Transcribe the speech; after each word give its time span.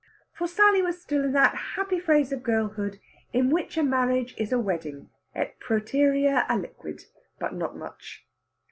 For 0.33 0.47
Sally 0.47 0.81
was 0.81 0.99
still 0.99 1.23
in 1.25 1.31
that 1.33 1.53
happy 1.75 1.99
phase 1.99 2.31
of 2.31 2.41
girlhood 2.41 2.99
in 3.33 3.51
which 3.51 3.77
a 3.77 3.83
marriage 3.83 4.33
is 4.35 4.51
a 4.51 4.57
wedding, 4.57 5.11
et 5.35 5.59
præterea 5.59 6.43
aliquid, 6.49 7.03
but 7.37 7.53
not 7.53 7.77
much. 7.77 8.25